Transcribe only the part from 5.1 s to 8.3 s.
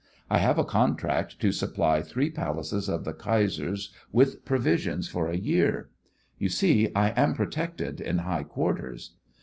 a year. You see, I am protected in